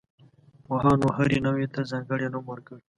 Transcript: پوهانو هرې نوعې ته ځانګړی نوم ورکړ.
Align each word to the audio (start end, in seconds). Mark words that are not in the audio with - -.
پوهانو 0.65 1.07
هرې 1.17 1.37
نوعې 1.45 1.67
ته 1.73 1.79
ځانګړی 1.91 2.27
نوم 2.33 2.45
ورکړ. 2.49 2.77